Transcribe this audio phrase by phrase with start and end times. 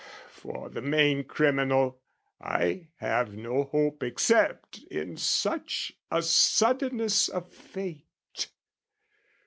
[0.31, 2.01] For the main criminal
[2.41, 8.47] I have no hope Except in such a suddenness of fate.